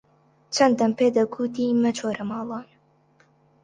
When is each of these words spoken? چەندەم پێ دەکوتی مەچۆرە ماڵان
چەندەم 0.55 0.91
پێ 0.97 1.07
دەکوتی 1.17 1.77
مەچۆرە 1.83 2.23
ماڵان 2.29 2.67